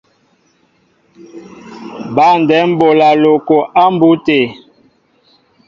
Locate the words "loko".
3.21-3.57